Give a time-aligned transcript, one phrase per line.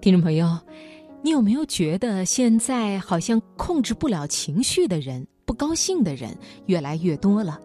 [0.00, 0.56] 听众朋友，
[1.22, 6.36] 你有没有觉得现在好像控制不了情绪的人、不高兴的人
[6.66, 7.60] 越来越多了？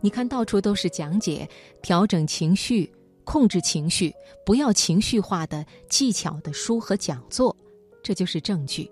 [0.00, 1.48] 你看到处都是讲解
[1.82, 2.88] 调整情绪、
[3.24, 4.14] 控制情绪、
[4.46, 7.54] 不要情绪化的技巧的书和讲座，
[8.04, 8.88] 这就是证据。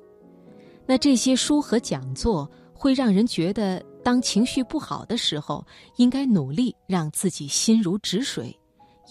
[0.85, 5.65] 那这些书和讲座会让人觉得，当情绪不好的时候，
[5.99, 8.59] 应该努力让自己心如止水。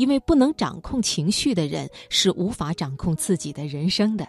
[0.01, 4.27] 因为不能掌控情绪的人是无法掌控自己的人生的。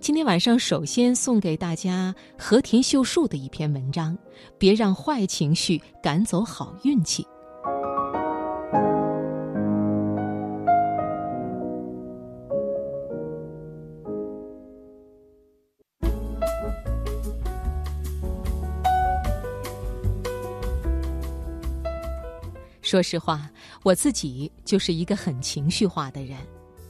[0.00, 4.16] 今天晚上首先送给大家和田秀树的一篇文章：
[4.56, 7.26] 别让坏情绪赶走好运气。
[22.80, 23.50] 说实话，
[23.84, 26.38] 我自己就是一个很情绪化的人，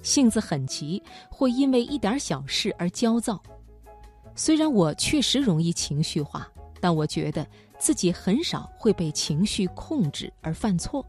[0.05, 3.43] 性子很急，会因为一点小事而焦躁。
[4.37, 6.49] 虽然我确实容易情绪化，
[6.81, 7.45] 但我觉得
[7.81, 11.05] 自己很少会被情绪控制而犯错，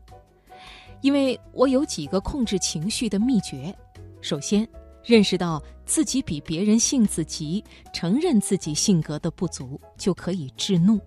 [1.02, 3.74] 因为我有几个控制情绪的秘诀。
[4.22, 4.68] 首先，
[5.04, 7.64] 认识到自己比别人性子急，
[7.94, 11.00] 承认自己性格的不足，就可以制怒。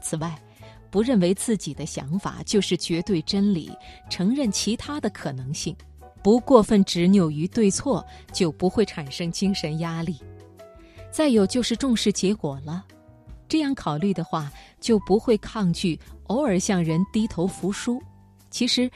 [0.00, 0.40] 此外，
[0.90, 3.70] 不认为自己的想法就是绝对真理，
[4.08, 5.74] 承认其他的可能性，
[6.22, 10.16] 不过分执拗于对错，就不会产生精神压力。
[11.10, 12.84] 再有就是重视结果了，
[13.48, 18.00] 这样考虑的话，就不会抗拒偶尔向人低头服输。
[18.50, 18.90] 其实，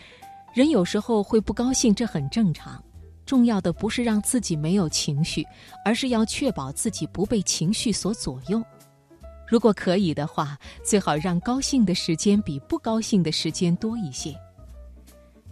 [0.52, 2.82] 人有时候会不高兴，这很正常。
[3.26, 5.44] 重要的不是让自己没有情绪，
[5.84, 8.62] 而是要确保自己不被情绪所左右。
[9.46, 14.34] 如果可以的话，最好让高兴的时间比不高兴的时间多一些。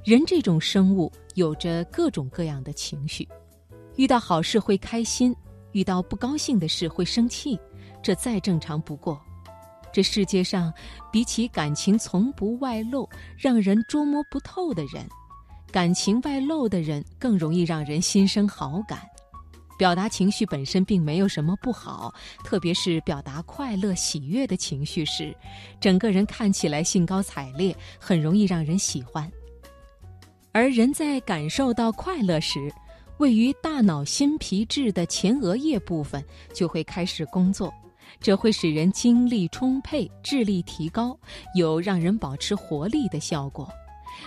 [0.05, 3.29] 人这种生物有着各种各样的情绪，
[3.97, 5.35] 遇到好事会开心，
[5.73, 7.59] 遇到不高兴的事会生气，
[8.03, 9.21] 这再正常不过。
[9.93, 10.73] 这世界上，
[11.13, 15.07] 比起感情从不外露、让人捉摸不透的人，
[15.71, 19.07] 感情外露的人更容易让人心生好感。
[19.83, 25.37] 表达情绪本身并没有什么不好，特别是表达快乐、喜悦的情绪时，
[25.81, 29.29] 整个人看起来兴高采烈，很容易让人喜欢。
[30.53, 32.73] 而人在感受到快乐时，
[33.19, 37.75] 位于大脑新皮质的前额叶部分就会开始工作，
[38.21, 41.19] 这会使人精力充沛、智力提高，
[41.57, 43.69] 有让人保持活力的效果。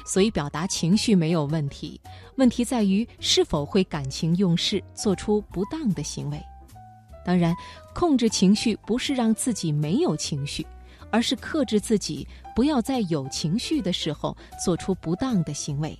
[0.03, 2.01] 所以，表达情绪没有问题，
[2.37, 6.41] 问题在于是否会感情用事，做出不当的行为。
[7.23, 7.55] 当然，
[7.93, 10.65] 控制情绪不是让自己没有情绪，
[11.11, 15.97] 而是克制自己，不要在有情绪的时候做出不当的行为。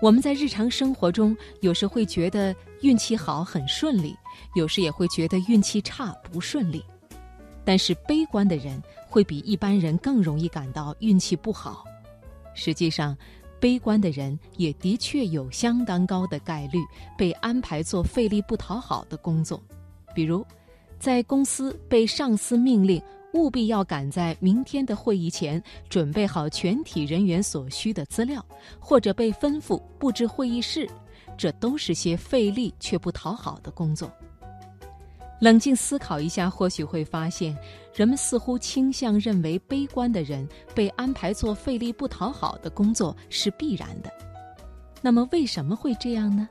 [0.00, 4.16] 我们在日常生活中，有时会觉得运气好很顺利，
[4.54, 6.84] 有时也会觉得运气差不顺利。
[7.64, 11.84] 但是，悲观的人会比一般人更容易感到运气不好。
[12.58, 13.16] 实际上，
[13.60, 16.80] 悲观的人也的确有相当高的概率
[17.16, 19.62] 被安排做费力不讨好的工作，
[20.12, 20.44] 比如，
[20.98, 23.00] 在公司被上司命令
[23.34, 28.44] 务必要赶在明天的会议前准备好全体人员所需的资料，
[28.80, 30.90] 或者被吩咐布置会议室，
[31.36, 34.10] 这都是些费力却不讨好的工作。
[35.40, 37.56] 冷静思考一下，或许会发现，
[37.94, 44.10] 人们似乎倾向认为悲观的人被安排做费力不讨好的工作是必然的。
[45.00, 46.48] 那么，为什么会这样呢？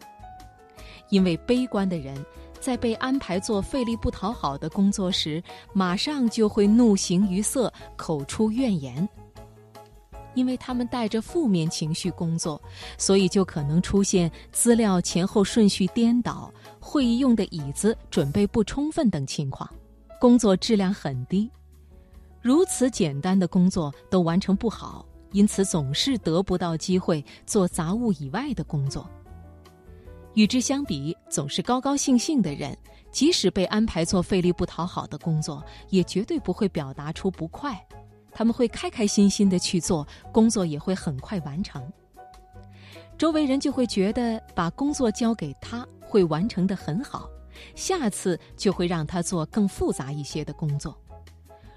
[1.10, 2.16] 因为悲观的人
[2.60, 5.44] 在被安排做费力不讨好的工作时，
[5.74, 9.08] 马上就会怒形于色，口出怨言。
[10.38, 12.62] 因为他们带着负面情绪工作，
[12.96, 19.68] 所以就可能出现资料前后顺序颠倒、会议用的椅子准备不充分等情况，
[20.22, 21.50] 工作质量很低。
[22.40, 29.10] 如此简单的工作都完成不好，因此总是得不到机会做杂物以外的工作。
[30.36, 32.78] 与之相比，总是高高兴兴的人，
[33.12, 37.76] 即使被安排做费力不讨好的工作，也绝对不会表达出不快。
[38.38, 41.82] 他们会开开心心的去做工作，也会很快完成。
[43.18, 47.28] 周围人就会觉得把工作交给他会完成的很好，
[47.74, 50.96] 下次就会让他做更复杂一些的工作。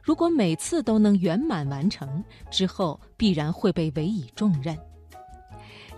[0.02, 4.76] 如果每次都能圆满完成，之后必然会被委以重任。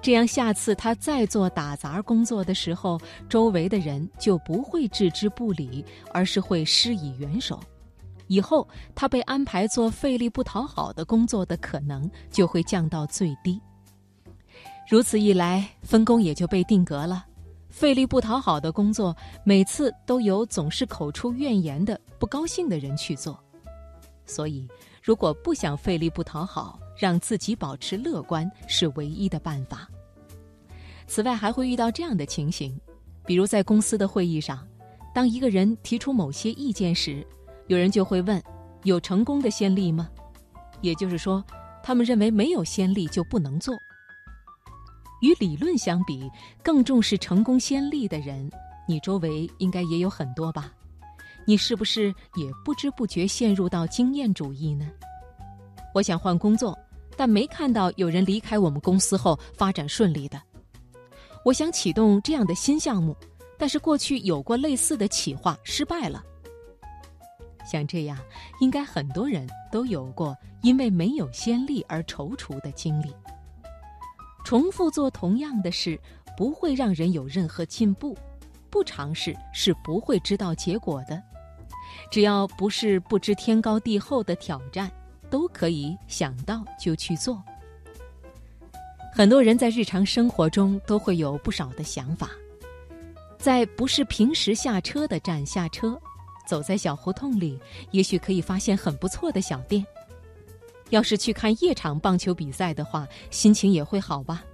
[0.00, 7.58] 这样，下次他再做打杂工作的时候，周围的人就不会置之不理，而是会施以援手。
[8.32, 13.60] 以后他被安排做费力不讨好的工作的可能就会降到最低。
[14.88, 17.26] 如此一来，分工也就被定格了，
[17.68, 19.14] 费力不讨好的工作，
[19.44, 23.38] 每次都由总是口出怨言的不高兴的人去做。
[24.24, 24.66] 所以，
[25.02, 29.86] 如果不想费力不讨好，让自己保持乐观是唯一的办法。
[31.06, 32.80] 此外，还会遇到这样的情形，
[33.26, 34.66] 比如在公司的会议上，
[35.14, 37.26] 当一个人提出某些意见时，
[37.68, 38.42] 有人就会问
[38.84, 40.08] ：“有成功的先例吗？”
[40.82, 41.44] 也就是说，
[41.82, 43.74] 他们认为没有先例就不能做。
[45.20, 46.28] 与理论相比，
[46.62, 48.50] 更重视成功先例的人，
[48.88, 50.72] 你周围应该也有很多吧？
[51.46, 54.88] 你是不是也不知不觉陷入到经验主义呢？
[55.94, 56.76] 我想换工作，
[57.16, 60.40] 但没看到有人离开我们公司后发展顺利的。
[61.44, 63.16] 我想启动这样的新项目，
[63.56, 66.24] 但是过去有过类似的企划失败了。
[67.72, 68.18] 像这样，
[68.60, 73.10] 应该很多人都有过因为没有先例而踌躇的经历。
[74.44, 75.98] 重复做同样的事
[76.36, 78.14] 不会让人有任何进步，
[78.68, 81.22] 不尝试是不会知道结果的。
[82.10, 84.92] 只要不是不知天高地厚的挑战，
[85.30, 87.42] 都可以想到就去做。
[89.14, 92.28] 很多人在日常生活中都会有不少的想法，
[93.38, 95.98] 在不是平时下车的站下车，
[96.52, 97.58] 走在小胡同里，
[97.92, 99.82] 也许可以发现很不错的小店。
[100.90, 104.44] 要是去看夜场棒球比赛的话，心情也会好吧？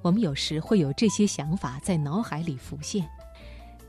[0.00, 3.06] 我们有时会有这些想法在脑海里浮现，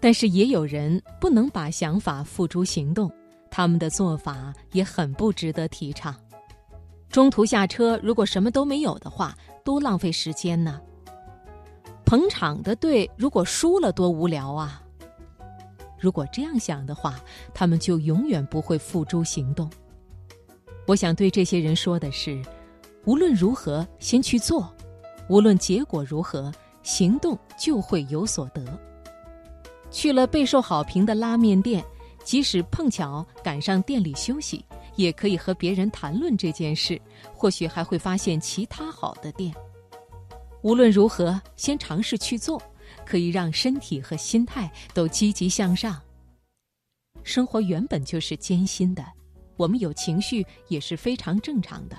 [0.02, 3.10] 但是也有人不能把想法付诸行动，
[3.50, 6.14] 他们的做法也很不值得提倡。
[7.08, 9.34] 中途下车，如果什么都没有的话，
[9.64, 10.82] 多浪费时间呢？
[12.04, 14.84] 捧场的队如果输了，多无聊啊！
[16.02, 17.22] 如果这样想的话，
[17.54, 19.70] 他们就永远不会付诸行动。
[20.88, 22.42] 我想对这些人说的是：
[23.06, 24.64] 无论如何，先去做；
[25.30, 26.52] 无论结果如何，
[26.82, 28.66] 行动就会有所得。
[29.92, 31.86] 去了备受好评的拉面店，
[32.24, 34.66] 即使碰巧赶上店里休息，
[34.96, 37.00] 也可以和别人谈论这件事，
[37.32, 39.54] 或许还会发现其他好的店。
[40.64, 42.62] 无论如何，先尝试去做，
[43.12, 46.02] 可以让身体和心态都积极向上。
[47.24, 49.06] 生活原本就是艰辛的。
[49.58, 51.98] 我们有情绪也是非常正常的，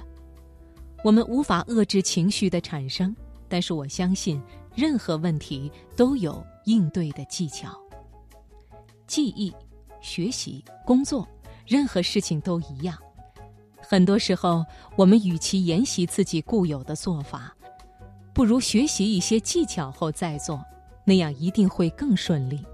[1.05, 3.15] 我们无法遏制情绪的产生，
[3.47, 4.41] 但是我相信
[4.75, 7.79] 任何问题都有应对的技巧。
[9.07, 9.55] 记忆、
[10.01, 11.29] 学习、工作，
[11.67, 12.97] 任何事情都一样。
[13.77, 14.65] 很多时候，
[14.97, 17.55] 我们与其沿袭自己固有的做法，
[18.33, 20.65] 不如学习一些技巧后再做，
[21.05, 22.65] 那样一定会更顺利。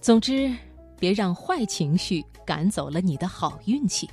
[0.00, 0.54] 总之。
[1.02, 4.08] 别让坏情绪赶走了你的好运气。